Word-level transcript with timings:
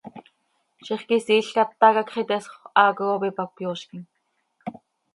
Zixquisiil 0.85 1.47
quih 1.51 1.61
ata 1.63 1.67
quih 1.91 1.97
hacx 1.97 2.17
iteesxö, 2.21 2.53
haaco 2.75 3.03
cop 3.11 3.23
ipac 3.29 3.49
cöyoozquim. 3.55 4.03